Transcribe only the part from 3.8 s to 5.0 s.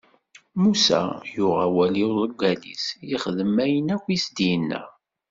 akk i s-d-inna.